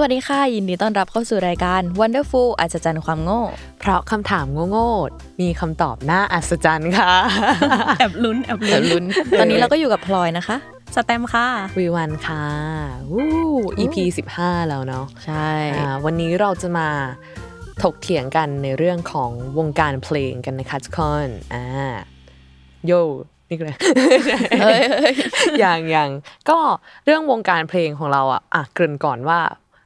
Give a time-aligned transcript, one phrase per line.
[0.00, 3.42] สวัสดีค่ะ ยินดีต้อนรับเข้าสู่รายการ Wonderful อัศจรรย์ความโง่
[3.80, 7.12] เพราะคำถามโง่ๆมีคำตอบน่าอัศจรรย์ค่ะ
[7.98, 9.04] แอบลุ้นแอบแบลุ้บนลุ้น
[9.38, 10.56] ตอนนี้เราก็อยู่กับพลอยนะคะ
[10.94, 11.46] สแตมป์ค่ะ
[11.78, 12.44] วีวันค่ะ
[13.12, 13.28] วู้
[13.78, 13.96] EP
[14.34, 16.88] 15 แล้วเนาะใช่อ่าวันนี้เราจะมา
[17.82, 21.64] ถกเถียงกันในเรื่องของวงการเพลงกันนะคะทุกคนอ่า
[22.86, 22.92] โย
[23.48, 23.76] นี่ก็เลย
[24.60, 25.14] เฮ้ยเฮ้ย
[25.60, 26.10] อย่างอย่าง
[26.48, 26.58] ก็
[27.04, 29.40] เรื่องวงการเพลงของเราอะอะเกริ่นก่อนว่า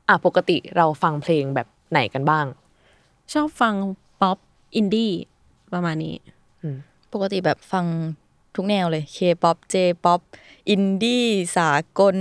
[0.08, 2.46] อะปกติเราฟังเพลงแบบไหนกันบ้าง
[3.32, 3.74] ชอบฟัง
[4.20, 4.38] ป๊อป
[4.76, 5.12] อินดี้
[5.72, 6.16] ประมาณนี้
[7.12, 7.84] ปกติแบบฟัง
[8.56, 10.20] ทุกแนวเลย K-pop J-pop
[10.70, 12.16] อินดี้สากล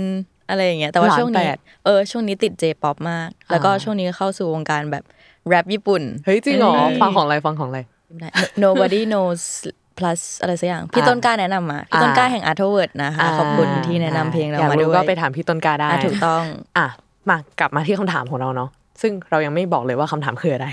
[0.48, 5.04] อะไรอย่างเงี้ยแต่ว่าล้านช่วงนี้แปดเออช่วงนี้ติด J-pop มาก แล้วก็อ่าช่วงนี้เข้าสู่วงการแบบ
[5.48, 7.80] แร็ปญี่ปุ่น เฮ้ย จริงเหรอเอ้ยฟังของอะไรฟังของอะไร
[8.20, 8.28] ได้
[8.64, 16.44] nobodyknows+ อะไรสักอย่าง พี่ต้นกล้าแนะนำมาพี่ต้นกล้าแห่ง Artword นะคะ ขอบคุณที่แนะนำเพลงเราอยากมารู้ด้วยก็ไปถามพี่ต้นกล้าได้อะถูกต้อง
[16.78, 16.86] อะ
[17.28, 18.70] มากลับมาที่คำถามของเราเนาะ
[19.00, 20.68] ซึ่งเรายังไม่บอกเลยว่าคำถามคืออะไร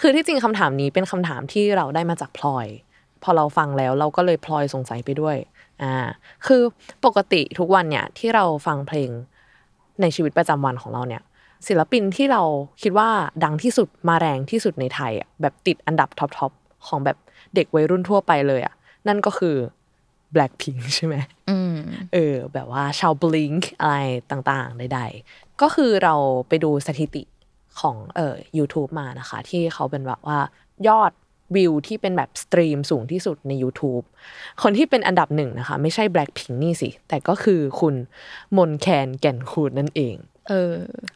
[0.00, 2.66] คือที่จริงคำถามนี้เป็นคำถามที่เราได้มาจากพลอย
[3.22, 5.36] พอเราฟังแล้วเราก็เลยพลอยสงสัยไปด้วย
[5.82, 5.94] อ่า
[6.46, 6.62] คือ
[7.04, 9.10] ปกติทุกวันเนี่ยที่เราฟังเพลง
[10.00, 11.22] ในชีวิตประจำวันของเราเนี่ย
[11.68, 12.42] ศิลปินที่เรา
[12.82, 13.08] คิดว่า
[13.44, 16.52] ดังที่สุดมาแรงที่สุดในไทยอะแบบติดอันดับท็อปทอป
[16.86, 17.16] ของแบบ
[17.54, 18.74] เด็กวัยรุ่นทั่วไปเลยอะ
[19.08, 19.56] นั่นก็คือ
[20.34, 21.16] Blackpink ใช่ไหม
[21.50, 21.76] อืม
[22.14, 23.98] เออ แบบว่าชาว Blink อะไร
[24.30, 26.14] ต่างๆ ใดๆ ก็คือเรา
[26.48, 27.22] ไปดูสถิติ
[27.80, 30.38] ของเอ่อ YouTube มานะคะ ที่เขาเป็นแบบว่า
[30.88, 31.12] ยอด
[31.56, 34.04] วิวที่เป็นแบบสตรีมสูงที่สุดใน YouTube
[34.62, 37.94] คนที่เป็นอันดับหนึ่งนะคะ ไม่ใช่ Blackpink นี่สิ แต่ก็คือคุณ
[38.56, 40.16] มนต์แคนแก่นคูณนั่นเอง
[40.48, 40.74] เออ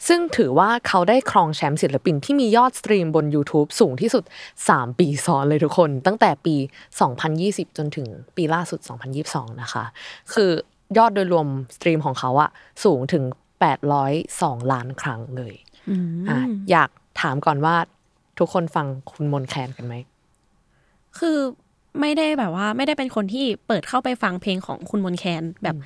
[0.08, 4.24] ซึ่งถือว่าเขาได้ครองแชมป์ศิลปินที่มียอดสตรีมบน YouTube สูงที่สุด
[4.62, 6.54] 3 ปีซ้อนเลยทุกคน ตั้งแต่ปี
[7.16, 8.06] 2020 จนถึง
[8.36, 8.80] ปีล่าสุด
[9.20, 9.84] 2022 นะคะ
[10.32, 10.50] คือ
[10.98, 11.46] ยอดโดยรวม
[11.76, 12.50] สตรีมของเขาอะ
[12.84, 13.24] สูงถึง
[13.98, 15.54] 802 ล้านครั้งเลย
[16.28, 16.38] อะ
[16.70, 16.90] อยาก
[17.20, 17.76] ถามก่อนว่า
[18.38, 19.94] ทุกคนฟังคุณมนแคนกันไหม
[21.18, 21.38] คือ
[22.00, 25.76] ไม่ได้แบบว่า ไม่ได้เป็นคนที่เปิดเข้าไปฟังเพลงของคุณมนแคนแบบ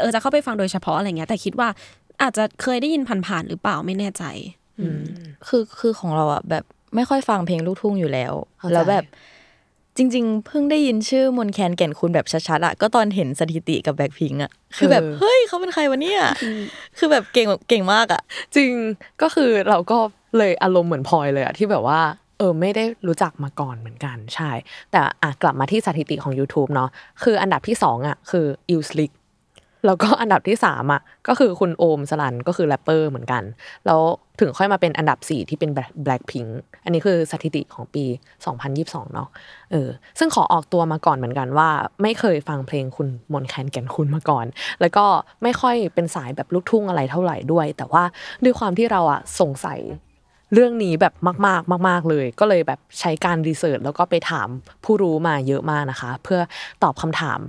[0.00, 1.68] เออจะเข้าไปฟังโดยเฉพาะอะไรเงี้ยแต่คิดว่า
[2.22, 4.24] อาจจะเคยได้ยินผ่านๆหรือเปล่าไม่แน่ใจ
[5.48, 6.64] คือคือของเราอะแบบ
[6.94, 9.04] ไม่ค่อยฟังเพลงลูกทุ่งอยู่แล้วเข้าใจแล้วแบบ
[9.96, 16.20] จริง ๆ เพิ่งได้ยินชื่อมนแคนแก่นคุณแบบชัดๆอะก็ตอนเห็นสถิติกับแบ็คพิงอะคือแบบเฮ้ยเขาเป็นใครวะเนี่ย
[16.98, 18.22] คือแบบเก่งเก่งมากอะ
[18.56, 18.70] จริง
[19.22, 19.98] ก็คือเราก็
[20.38, 22.00] เลยอารมณ์เหมือนพลอยเลยอะที่แบบว่า
[22.38, 24.50] เออไม่ได้รู้จักมาก่อนเหมือนกันใช่
[24.90, 26.88] แต่อะกลับมาที่สถิติของ YouTube เนาะ
[27.22, 29.10] คืออันดับที่สองอะคืออิลสลิก
[29.86, 33.42] แล้วก็อันดับที่สามอะก็คือคุณโอมสลันก็คือแรปเปอร์เหมือนกัน
[33.86, 34.00] แล้ว
[34.40, 35.70] ถึงค่อยมาเป็นอันดับสี่ที่เป็น
[36.04, 36.50] Blackpink
[36.84, 38.04] อันนี้คือสถิติของปี
[38.58, 39.28] 2022 เนาะ
[39.70, 41.68] เออซึ่งขอออกตัวมาก่อนเหมือนกันว่า
[42.02, 44.46] ไม่เคยฟังเพลงคุณมนแคนแก่นคุณมาก่อน
[44.80, 45.06] แล้วก็
[45.42, 48.04] ไม่ค่อยเป็นสายแบบลูกทุ่งอะไรเท่าไหร่ด้วย แต่ว่า
[48.44, 49.80] ด้วยความที่เราอะสงสัย
[50.52, 51.14] เรื่องนี้แบบ
[51.46, 54.48] มากๆมาก ๆเลย ก็เลยแบบใช้การรีเสิร์ชแล้วก็ไปถาม
[54.84, 56.40] ผู้รู้มาเยอะมากนะคะ เพื่อ
[56.82, 57.40] ตอบคำถาม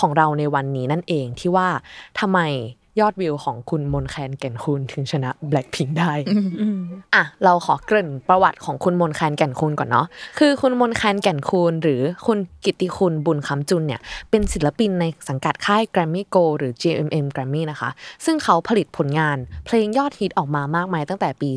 [0.00, 1.68] ของเราในวันนี้นั่นเองที่ว่า
[2.20, 2.40] ทำไม
[3.00, 6.12] ยอดวิวของคุณมนแคนแก่นคูณถึงชนะ Blackpink ได้
[7.14, 10.06] อะเราขอเกริ่นประวัติของคุณมนแคนแก่นคูณก่อนเนาะ
[10.38, 17.90] คือคุณมนแคนแก่นคูณหรือคุณกิตติคุณบุญคำจุนเนี่ยเป็นศิลปินในสังกัดค่าย Grammy Go หรือ GMM Grammy นะคะ
[18.24, 21.50] ซึ่งเขาผลิตผลงานเพลงยอดฮิตออกมามากมายตั้งแต่ปี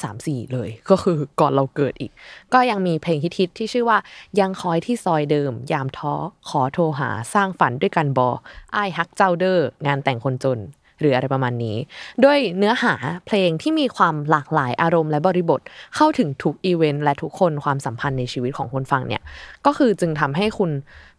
[0.00, 2.12] 2534 เลย ก็คือก่อนเราเกิดอีก
[2.54, 3.98] ก็ยังมีเพลงฮิตๆที่ชื่อว่า
[4.40, 6.14] ยังคอยที่ซอยเดิม ยามท้อ
[6.48, 8.28] ขอโทรหาสร้างฝันด้วยกันบ่
[8.76, 10.60] อ้ายฮักเจ้าเด้องานแต่งคนจน
[11.00, 11.76] หรืออะไรประมาณนี้
[12.24, 12.94] ด้วยเนื้อหา
[13.26, 15.60] เพลงที่มีความหลากหลายอารมณ์และบริบท
[15.96, 19.22] เข้าถึงทุกอีเวนต์และทุกคนความสัมพันธ์ในชีวิตของคนฟังเนี่ย
[19.66, 20.70] ก็คือจึงทำให้คุณ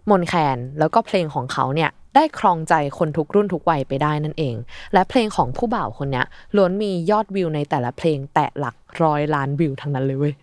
[0.10, 4.56] มนต์แคนแล้วก็เพลงของเขาเนี่ยได้ครองใจคนทุกรุ่นทุกวัยไปได้นั่นเอง
[4.94, 6.26] และเพลงของผู้บ่าวคนเนี้ย
[6.56, 10.36] ล้วนมียอดวิวในแต่ละเพลงแตะหลักร้อยล้านวิวทั้งนั้นเลยเว้ย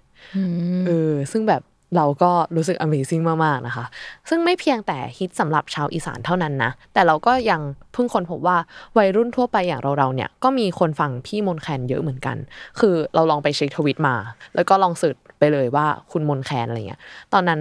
[0.86, 1.62] เออซึ่งแบบ
[1.96, 3.84] เราก็รู้สึก Amazing มาก ๆ นะคะ
[4.28, 7.60] ซึ่งไม่เพียงแต่ฮิตสำหรับชาวอีสานเท่านั้นนะ แต่เราก็ยัง
[7.92, 8.56] เพิ่งคนพบว่า
[8.98, 12.36] วัยรุ่นทั่วไปอย่างเราๆเนี่ย ก็มีคนฟังพี่มนแคนเยอะเหมือนกัน
[12.80, 14.16] คือเราลองไปเช็คทวิตมา
[14.54, 17.00] แล้วก็ลองสิร์ชไปเลยว่าคุณมนแคนอะไรเงี้ย
[17.32, 17.60] ตอนนั้น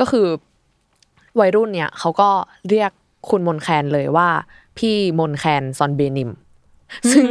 [0.00, 0.26] ก็คือ
[1.40, 2.28] วัยรุ่นเนี่ยเขาก็
[2.68, 2.90] เรียก
[3.30, 4.28] คุณมนแคนเลยว่า
[4.78, 6.30] พี่มนแคนซอนเบนิม
[7.12, 7.26] ซึ่ง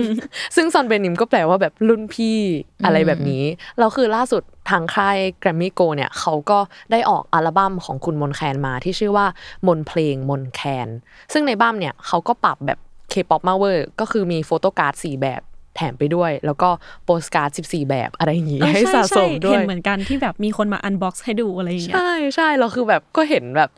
[0.55, 2.37] ซึ่ง선배님ก็แปลว่าแบบรุ่นพี่
[2.85, 3.43] อะไรแบบนี้
[3.79, 6.59] แล้วคือล่าสุดทางค่ายแกรมมี่โกลด์เนี่ยเขาก็
[6.91, 9.27] ได้ออกอัลบั้มของคุณมนต์แคนมาที่ชื่อว่า
[9.67, 10.87] มนต์เพลงมนต์แคน
[11.33, 12.79] ซึ่งในอัลบั้มเนี่ยเขาก็ปรับแบบ
[13.09, 15.41] เคป๊อปมาเวอร์ก็คือมี photo card สี่แบบ
[15.75, 16.69] แถมไปด้วย แล้วก็
[17.05, 23.69] โปสการ์ด14 แบบอะไรอย่างงี้เออให้สะสมด้วยใช่ๆ เห็นเหมือนกันที่แบบมีคนมา unbox ให้ดูอะไรอย่างเงี้ยใช่ใช่เราคือแบบก็เห็นแบบ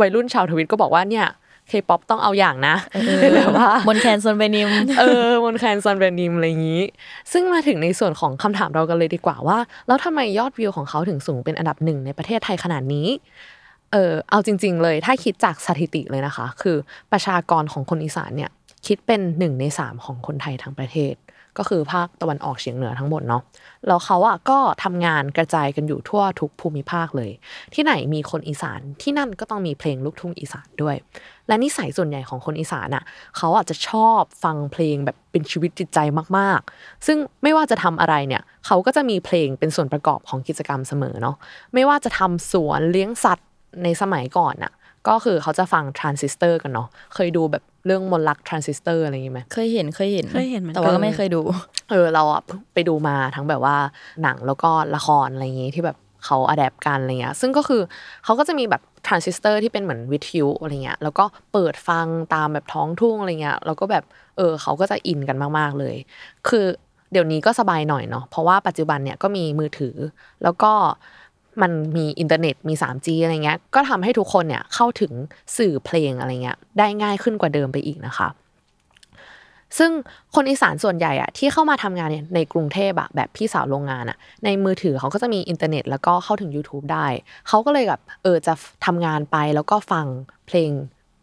[0.00, 1.26] วัยรุ่นชาวทวิตก็บอกว่าเนี่ย
[1.68, 2.76] เคป๊อปต้องเอาอย่างนะ
[3.36, 6.82] แบบว่ามนต์แคน 선배님 เออมนต์แคน 선배님 อะไรอย่างนี้
[7.32, 13.08] ซึ่งมาถึงในส่วนของคำถามเรากันเลยดีกว่าว่า แล้วทำไมยอดวิวของเขาถึงสูงเป็นอันดับหนึ่งในประเทศไทยขนาดนี้
[13.92, 16.76] เออเอาจริง ๆ เลยถ้าคิดจากสถิติเลยนะคะ คือ
[17.12, 18.50] ประชากรของคนอีสานเนี่ย
[18.86, 21.14] คิดเป็นหนึ่งในสามของคนไทยทั้งประเทศ
[21.58, 23.42] ก็คือภาคตะวันออกเฉียงเหนือทั้งหมดเนาะ
[23.86, 27.30] แล้วเขาอะก็ทำงานกระจายกันอยู่ทั่วทุกภูมิภาคเลย
[27.74, 30.96] ที่ไหนมีคนอีสานที่นั่นก็ต้องมีเพลงลูกทุ่งอีสานด้วย
[31.48, 33.04] และนิสัยส่วนใหญ่ของคนอีสานอะ
[33.36, 35.98] เขาอาจจะชอบฟังเพลงแบบเป็นชีวิตจิตใจ
[36.38, 41.36] มากๆ ซึ่งไม่ว่าจะทำอะไรเนี่ยเขาก็จะมีเพลงเป็นส่วนประกอบของกิจกรรมเสมอเนาะ
[41.74, 43.48] ไม่ว่าจะทำสวนเลี้ยงสัตว์
[43.84, 44.72] ในสมัยก่อนอะ
[45.08, 51.40] ก็คือเขาจะฟังทรานซิสเตอร์กันเนาะเคยดูแบบเรื่องมนต์รักทรานซิสเตอร์อะไรอย่างงี้ไหมเคยเห็นเคยเห็นเคยเห็นเหมือนกันแต่ว่าก็ไม่เคยดู
[51.90, 52.40] เออเราอะ
[52.74, 53.76] ไปดูมาทั้งแบบว่า
[54.22, 57.82] หนังแล้วก็ละครอะไรอย่างงี้ที่แบบเขา adapt กันอะไรเงี้ยซึ่งก็คือ
[58.24, 64.04] เขาก็จะมีแบบทรานซิสเตอร์ที่เป็นเหมือนวิทยุอะไรเงี้ยแล้วก็เปิดฟังตามแบบท้องทุ่งอะไรเงี้ยแล้วก็แบบ
[64.36, 65.96] เออเขาก็จะอินกันมาก ๆ เลย
[66.48, 66.66] คือ
[67.12, 69.96] เดี๋ยวนี้ก็สบายหน่อยเนาะเพราะว่าปัจจุบันเนี่ยก็มีมือถือ
[70.42, 70.72] แล้วก็
[71.62, 75.12] มันมีอินเทอร์เน็ตมี 3G อะไรเงี้ย ก็ทำให้ทุกคนเนี่ยเข้าถึง
[75.56, 78.28] สื่อเพลงอะไรเงี้ยได้ง่ายขึ้นกว่าเดิมไปอีกนะคะ
[79.78, 79.90] ซึ่ง
[80.34, 87.06] คนอีสานส่วนใหญ่อะที่เข้ามาทำงานเนี่ยในกรุงเทพอะแบบพี่สาวโรงงานอะในมือถือเขาก็จะมีอินเทอร์เน็ต แล้วก็เข้าถึง YouTube ได้
[87.48, 88.54] เขาก็เลยแบบเออจะ
[88.86, 90.06] ทำงานไปแล้วก็ฟัง
[90.46, 90.70] เพลง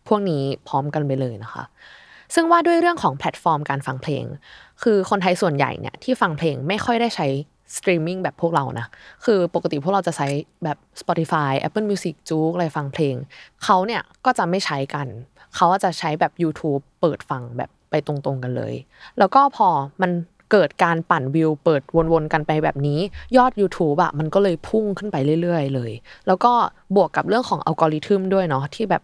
[0.08, 1.64] พวกนี้พร้อมกันไปเลยนะคะ
[2.36, 4.24] ซึ่งว่าด้วยเรื่องของแพลตฟอร์มการฟังเพลง
[4.84, 7.28] คือคนไทยส่วนใหญ่เนี่ยที่ฟังเพลงไม่ค่อยได้ใช้
[7.76, 8.88] สตรีมมิ่งแบบพวกเรานะ
[9.26, 10.28] คือปกติพวกเราจะใช้
[10.64, 13.16] แบบ Spotify Apple Music JOOX อะไรฟังเพลง
[13.64, 15.08] เขาเนี่ยก็จะไม่ใช้กัน
[15.56, 18.74] เขาจะใช้แบบ YouTube เปิดฟังแบบไปตรงๆกันเลย
[19.18, 19.68] แล้วก็พอ
[20.02, 20.12] มัน
[20.52, 21.82] เกิดการปั่นวิวเปิด
[22.12, 23.00] วนๆกันไปแบบนี้
[23.38, 25.92] ยอด YouTube อะมันก็เลยพุ่งขึ้นไปเรื่อยๆเลย
[26.28, 26.54] แล้วก็
[26.96, 29.04] บวกกับเรื่องของอัลกอริทึมด้วยเนาะที่แบบ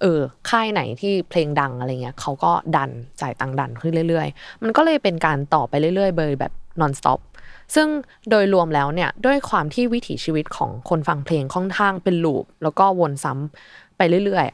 [0.00, 0.20] เออ
[0.50, 2.90] ค่ายไหนที่เพลงดังอะไรเงี้ยเขาก็ดัน
[3.20, 7.20] จ่ายตังค์ดันขึ้นเรื่อย ๆ มันก็เลยเป็นการต่อไปเรื่อยๆเบยแบบ non stop
[7.74, 7.88] ซึ่ง
[8.30, 14.46] โดยรวมแล้วเนี่ยด้วยความที่วิถีชีวิตของคนฟังเพลงค่อนข้างเป็นลูป แล้วก็วนซ้ำไปเรื่อย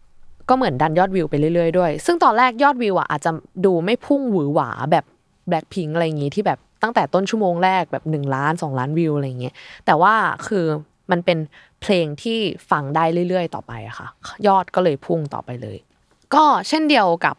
[0.00, 3.30] ๆก็เหมือนดันยอดวิวไปเรื่อยๆด้วย ซึ่งตอนแรกยอดวิวอะอาจจะ
[3.64, 5.04] ดูไม่พุ่งหวือหวาแบบ
[5.50, 9.54] Blackpink อะไรอย่างงี้ที่แบบตั้งแต่ต้นชั่วโมงแรกแบบ 1 ล้าน 2 ล้านวิวอะไรอย่างเงี้ย
[9.86, 10.14] แต่ว่า
[10.46, 10.64] คือ
[11.10, 11.38] มันเป็น
[11.82, 12.38] เพลงที่
[12.70, 14.08] ฟังได้เรื่อยๆ ต่อไปอะค่ะ
[14.46, 15.78] ยอดก็เลยพุ่งต่อไปเลย
[16.34, 17.36] ก็เช่นเดียวกับ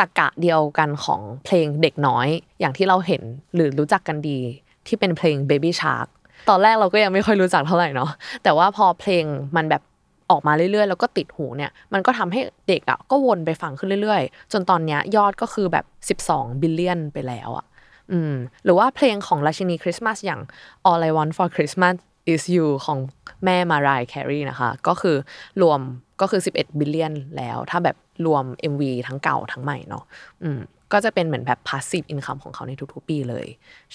[0.00, 2.28] ตะกะเดียวกันของเพลงเด็กน้อย
[2.60, 3.22] อย่างที่เราเห็น
[3.54, 4.38] หรือรู้จักกันดี
[4.86, 6.06] ที่เป็นเพลง Baby Shark
[6.48, 8.10] ตอนแรกเราก็ยังไม่ค่อยรู้จักเท่าไหร่เนาะ
[8.42, 9.24] แต่ว่าพอเพลง
[9.56, 9.82] มันแบบ
[10.30, 15.78] ออกมาเรื่อยๆ แล้วก็ติดหูเนี่ย มันก็ทำให้เด็กอะก็วนไปฟังขึ้นเรื่อยๆ จนตอนเนี้ยยอดก็คือแบ
[16.14, 17.66] บ 12 billion ไปแล้วอะ
[18.12, 20.40] อืมหรือว่าเพลงของราชินีคริสต์มาสอย่าง
[20.88, 21.96] All I Want for Christmas
[22.32, 22.98] is You ของ
[23.44, 25.16] แม่ Mariah Carey นะคะ ก็คือ
[25.62, 25.80] รวม
[26.20, 30.04] ก็คือ 11 billion แล้ว ถ้าแบบรวม MV ทั้งเก่าทั้งใหม่เนาะ
[30.42, 30.60] อืม
[30.92, 33.46] ก็จะเป็นเหมือนแบบ passive income ของเขาในทุกๆปีเลย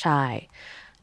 [0.02, 0.22] ใช่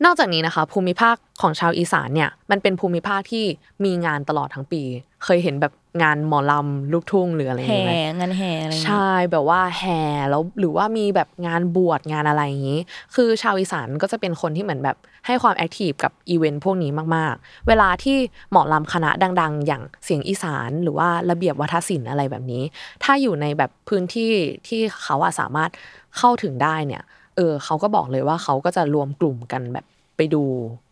[0.04, 3.44] นอกจากนี้นะคะ ภูมิภาคของชาวอีสานเนี่ย มันเป็นภูมิภาคที่
[3.84, 4.82] มีงานตลอดทั้งปี
[5.24, 10.00] เคยเห็นแบบ งานหมอลำลูกทุ่งหรืออะไรอย่างแห่เงี้ยไหมงานแห่อะไรอย่างเงี้ยใช่แบบว่าแห่
[10.30, 12.80] แล้วหรือว่ามีแบบงานบวชงานอะไรอย่างนี้
[13.14, 18.16] คือชาวอีสานก็จะเป็นคนที่เหมือนแบบให้ความ active กับอีเวนต์พวกนี้มากๆ เวลาที่
[18.50, 22.62] หมอลำคณะดัง ๆ อย่างเสียงอีสาน หรือว่าระเบียบวัฒนศิลป์อะไรแบบนี้
[23.04, 24.30] ถ้าอยู่ในแบบพื้นที่
[24.68, 25.70] ที่เขาอะสามารถ
[26.18, 27.02] เข้าถึงได้เนี่ย
[27.36, 29.84] เออเขาก็บอกเลยว่าเขาก็จะรวมกลุ่มกันแบบ
[30.16, 30.42] ไปดู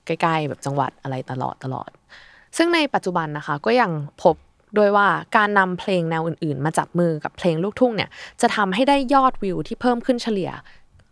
[0.07, 1.91] ใกล้ ๆ แบบจังหวัดอะไรตลอดตลอด
[2.57, 3.91] ซึ่งในปัจจุบันนะคะก็ยัง
[4.23, 4.37] พบ
[4.79, 10.51] ด้วยว่าการนำเพลงแนวอื่นๆ มาจับมือกับเพลงลูกทุ่งเนี่ยจะทำให้ได้ยอดวิวที่เพิ่มขึ้นเฉลี่ย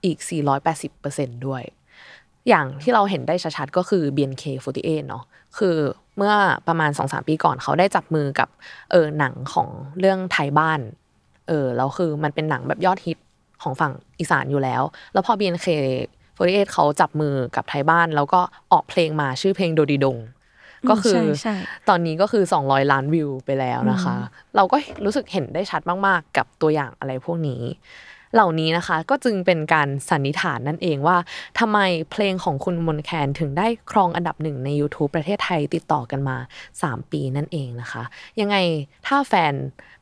[0.05, 0.19] อีก
[0.83, 1.63] 480%ด้วย
[2.49, 5.25] อย่างที่เราเห็นได้ชัดๆก็คือ BNK48 เนาะ
[5.59, 5.77] คือ
[6.17, 6.35] เมื่อ
[6.69, 8.49] ประมาณ 2-3 ปีก่อนเขาได้จับมือกับ
[8.91, 10.81] เออหนังของเรื่องไทยบ้าน
[11.49, 13.19] เออแล้วคือมันเป็นหนังแบบยอดฮิต
[13.63, 18.41] ของฝั่งอีสานอยู่แล้ว แล้วพอ BNK48 เขาจับมือกับไทยบ้าน แล้วก็
[18.73, 20.17] ออกเพลงมาชื่อเพลงโดดีดง
[20.91, 21.55] ก็คือใช่ใช่
[21.89, 24.17] ตอนนี้ก็คือ 200 ล้านวิวไปแล้วนะคะ
[24.57, 27.63] เราก็รู้สึกเห็นได้ชัดมากๆ กับตัวอย่างอะไรพวกนี้
[28.35, 31.17] เหล่านี้นะคะก็จึงเป็นการสันนิษฐานนั่นเองว่า
[31.59, 31.79] ทำไม
[32.11, 36.37] เพลงของคุณมนแคนถึงได้ครองอันดับหนึ่งใน YouTube ประเทศไทยติดต่อกันมา
[36.75, 38.03] 3 ปีนั่นเองนะคะ
[38.41, 38.57] ยังไง
[39.07, 39.55] ถ้าแฟน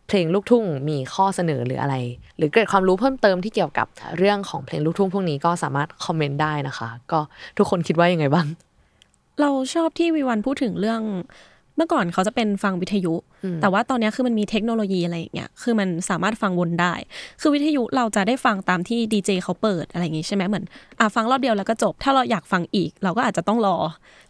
[0.09, 1.97] เพลงลูกทุ่งมีข้อเสนอหรืออะไร
[2.37, 3.87] หรือเกิดความรู้เพิ่มเติมที่เกี่ยวกับ
[4.19, 7.21] เรื่องของเพลงลูกทุ่งพวกนี้ก็สามารถคอมเมนต์ได้นะคะ ก็
[7.59, 8.47] ทุกคนคิดว่ายังไงบ้าง
[9.41, 11.03] เราชอบที่วีวันพูดถึงเรื่อง
[11.77, 13.15] เมื่อก่อนเขาจะเป็นฟังวิทยุ
[13.63, 16.95] แต่ว่าตอนเนี้ยคือมันมีเทคโนโลยีอะไรอย่างเงี้ย คือมันสามารถฟังวนได้
[17.41, 20.65] คือวิทยุเราจะได้ฟังตามที่ดีเจเขาเปิดอะไรอย่างงี้ใช่ไหมเหมือน
[20.99, 23.77] อะฟังรอบเดียวแล้วก็จบ ถ้าเราอยากฟังอีก เราก็อาจจะต้องรอ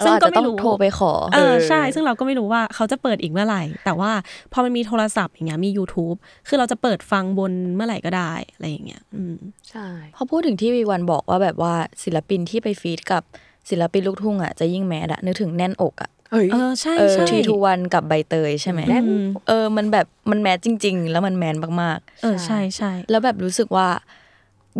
[0.04, 4.10] ซึ่งก็ไม่รู้เราอาจจะต้องโทรไปขอ เออใช่ ซึ่งเราก็ไม่รู้ว่าเขาจะเปิดอีกเมื่อไหร่ แต่ว่า
[4.52, 6.16] พอมันมีโทรศัพท์อย่างเงี้ยมี YouTube
[6.48, 9.36] คือเราจะเปิดฟังบนเมื่อไหร่ก็ได้อะไรอย่างเงี้ย อืม
[9.70, 13.24] ใช่ พอพูดถึงที่วีวันบอกว่าแบบว่าศิลปินที่ไปฟีดกับ
[13.70, 23.88] ศิลปินลูกทุ่งอะจะยิ่งแมสอะนึกถึงแน่นอกอะเฮ้ยเออใช่เออใช่ทีทูวันกับใบเตยใช่ไหมแน่นอืมเออมันแบบมันแมสจริง ๆ แล้วมันแมนมากเออใช่ใช่ๆแล้วแบบรู้สึกว่า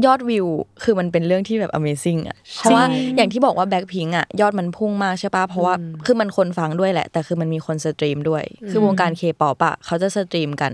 [0.06, 0.47] ยอดวิว
[0.82, 2.85] คือมันเป็นเรื่องที่แบบ Amazing อะเพราะว่า
[3.16, 5.75] อย่างที่บอกว่าแบ็คพิงอะยอดมันพุ่งมากใช่ปะเพราะว่า
[6.06, 10.73] คือมันคนฟังด้วยแหละ แต่คือมันมีคน stream ด้วย คือวงการเคป๊อปอะเขาจะ stream กัน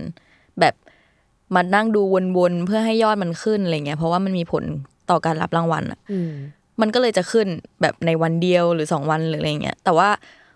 [0.59, 0.73] แบบ
[1.55, 2.01] มานั่งดู
[2.37, 4.63] วนๆเพื่อให้ยอดมันขึ้นอะไรเงี้ยเพราะว่ามันมีผล
[5.09, 6.19] ต่อการรับรางวัลอะอื
[6.77, 7.47] มมันก็เลยจะขึ้น
[7.81, 10.09] แบบในวันเดียวหรือสองวันหรืออะไรเงี้ยแต่ว่า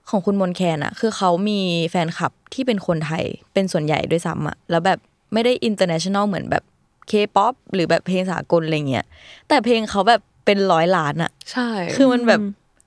[0.10, 1.60] ของคุณมนต์แคนอะคือเขามี
[1.90, 3.24] แฟนคลับที่เป็นคนไทย
[3.54, 5.00] เป็นส่วนใหญ่ด้วยซ้ำอะแล้วแบบ
[5.34, 6.64] ไม่ได้ international เหมือนแบบ
[7.08, 9.06] เคป๊อปหรือแบบเพลงสากลอะไรเงี้ย
[9.48, 12.42] แต่เพลงเขาแบบเป็นร้อยล้านอะใช่ คือมันแแบบ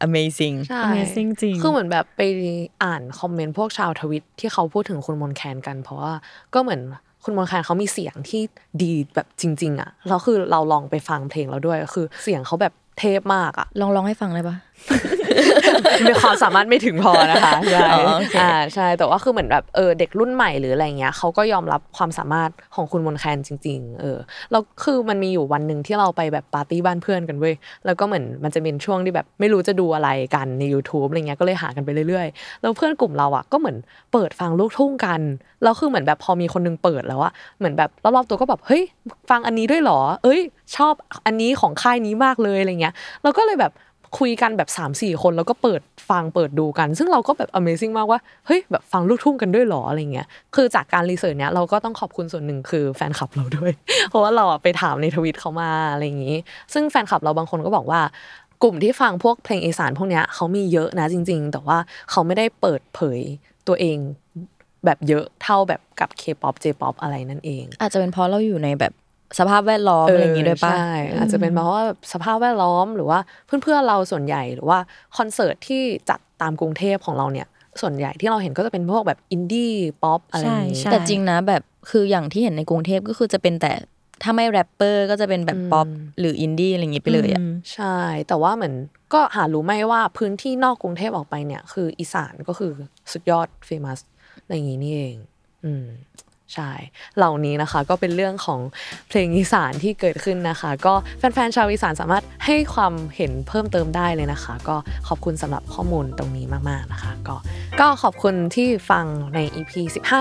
[0.06, 2.22] amazing ใช่ Amazing จริง คือเหมือนแบบไป
[2.82, 6.12] อ่านคอมเมนต์พวกชาวทวิตที่เขาพูดถึงคุณมนต์แคนกัน เพราะว่า
[6.54, 6.80] ก็เหมือน
[7.24, 8.42] คุณมนต์แคนเขามีเสียงที่
[8.82, 14.56] ดีแบบจริง ๆ อะแล้วคือเราลองไปฟังเพลงแล้วด้วยคือเสียงเขาแบบเทพมากอะลองร้องให้ฟังเลยปะ
[16.06, 24.18] มีความสามารถไม่ถึงพอนะคะใช่อ๋อโอเคอ่าใช่แต่ว่าคือเหมือนแบบเออเด็กรุ่นใหม่หรืออะไรเงี้ยเขาก็ยอมรับความสามารถของคุณมนต์แคนจริง ๆ เออ
[24.50, 27.54] แล้วคือมันมีอยู่วันหนึ่งที่เราไปแบบปาร์ตี้บ้านเพื่อนกันเว้ย
[27.86, 33.76] แล้วก็เหมือนมันจะเป็นช่วงที่แบบไม่รู้จะดูอะไรกันใน YouTube อะไรเงี้ยก็เลยหากันไปเรื่อยๆ แล้วเพื่อนกลุ่มเราอะก็เหมือน
[34.12, 35.20] เปิดฟังลูกทุ่งกัน
[35.62, 38.82] แล้วคือเหมือนแบบพอมีคนนึงเปิดแล้วอะเหมือนแบบรอบๆตัวก็แบบเฮ้ย
[39.30, 40.40] ฟังอันนี้ด้วยเหรอ เอ้ย
[40.76, 40.94] ชอบ
[41.26, 43.72] อันนี้ของค่ายนี้มากเลยอะไรเงี้ยเราก็เลยแบบ
[44.18, 45.80] คุยกันแบบ3ามสี่คนแล้วก็เปิด
[46.10, 53.72] ฟังเปิดดูกัน ซึ่งเราก็แบบ Amazing มากว่าเฮ้ยแบบฟังลูกทุ่งกันด้วยหรออะไรเงี้ยคือจากการ research เนี้ยเราก็ต้องขอบคุณส่วนหนึ่งคือแฟนคลับเราด้วย
[54.10, 56.36] เพราะว่าเราไปถามในทวิตเขามาอะไรอย่างนี้
[56.72, 58.00] ซึ่งแฟนคลับเราบางคนก็บอกว่า
[58.62, 61.78] กลุ่มที่ฟังพวกเพลงอีสานพวกเนี้ยเขามีเยอะนะจริง ๆ แต่ว่า
[62.10, 63.20] เขาไม่ได้เปิดเผย
[63.68, 63.98] ตัวเอง
[64.84, 68.92] แบบเยอะเท่าแบบกับ K-pop J-pop อะไรนั่นเอง อาจจะเป็นเพราะเราอยู่ในแบบ
[69.38, 74.78] สภาพแวดล้อมอะไรอย่างงี้ด้วยปะใช่อาจจะเป็นเพราะว่าแบบสภาพแวดล้อมหรือว่าเพื่อนๆเราส่วนใหญ่หรือว่า
[75.16, 77.46] คอนเสิร์ตที่จัดตามกรุงเทพของเราเนี่ย
[77.80, 83.72] ส่วนใหญ่ที่เราเห็นก็จะเป็นพวกแบบ indie pop อะไรอย่างนี้ใช่แต่จริงนะแบบคืออย่างที่เห็นในกรุงเทพก็คือจะเป็นแต่
[84.22, 85.86] ถ้าไม่แรปเปอร์ก็จะเป็นแบบป๊อป
[86.18, 87.96] หรืออินดี้อะไรอย่างงี้ไปเลยอะอืมใช่
[88.28, 88.74] แต่ว่าเหมือน
[89.14, 92.70] ก็หารู้ไหมว่าพื้นที่นอกกรุงเทพออกไปเนี่ย คืออีสานก็คือ
[93.12, 94.00] สุดยอด famous
[94.42, 95.16] อะไรอย่างนี้นี่เอง
[95.64, 95.84] อืม
[96.54, 96.70] ใช่
[97.16, 98.60] เหล่านี้นะคะก็เป็นเรื่องของ
[99.08, 104.76] เพลงอีสานที่เกิดขึ้นนะคะ ก็แฟนๆชาวอีสานสามารถให้ความเห็นเพิ่มเติมได้เลยนะคะ ก็
[105.08, 107.36] ขอบคุณสำหรับข้อมูลตรงนี้มากๆนะคะ ก็
[107.80, 109.72] ก็ขอบคุณที่ฟังใน EP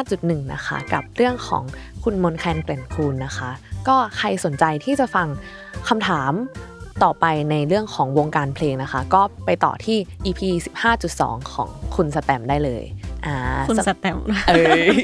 [0.04, 1.64] 15.1 นะคะ กับเรื่องของ
[2.04, 3.50] คุณมนแคนเกล่นคูณนะคะ
[3.88, 5.28] ก็ใครสนใจที่จะฟัง
[5.88, 6.34] คำถาม
[7.04, 10.42] ต่อไปในเรื่องของวงการเพลงนะคะ ก็ไปต่อที่ EP
[10.98, 12.84] 15.2 ของคุณสแตมได้เลย
[13.70, 14.98] คุณสำสแตมป์เอ้ย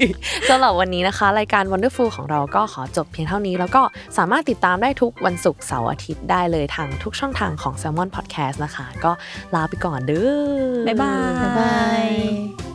[0.50, 3.82] สำหรับวันนี้นะคะ รายการ Wonderful ของเราก็ขอจบเพียงเท่านี้ แล้วก็
[4.18, 9.12] สามารถติดตามได้ทุกวันศุกร์เสาร์อาทิตย์ได้เลยทางทุกช่องทางของ Salmon Podcast นะคะ ก็
[9.56, 12.69] ลาไปก่อนเด้อบ๊ายบายบ๊ายบาย